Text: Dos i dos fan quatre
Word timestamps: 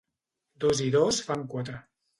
Dos 0.65 0.81
i 0.87 0.89
dos 0.99 1.23
fan 1.29 1.47
quatre 1.55 1.81